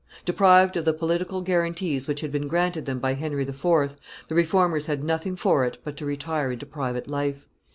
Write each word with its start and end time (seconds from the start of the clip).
Deprived 0.25 0.75
of 0.77 0.83
the 0.83 0.93
political 0.95 1.41
guarantees 1.41 2.07
which 2.07 2.21
had 2.21 2.31
been 2.31 2.47
granted 2.47 2.87
them 2.87 2.97
by 2.97 3.13
Henry 3.13 3.43
IV., 3.43 3.61
the 3.61 3.95
Reformers 4.33 4.87
had 4.87 5.03
nothing 5.03 5.35
for 5.35 5.63
it 5.63 5.77
but 5.83 5.95
to 5.97 6.07
retire 6.07 6.51
into 6.51 6.65
private 6.65 7.07
life. 7.07 7.47